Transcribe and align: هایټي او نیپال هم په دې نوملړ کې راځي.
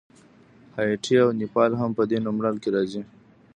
هایټي 0.75 1.15
او 1.23 1.29
نیپال 1.39 1.71
هم 1.79 1.91
په 1.97 2.03
دې 2.09 2.17
نوملړ 2.25 2.53
کې 2.63 2.69
راځي. 2.75 3.01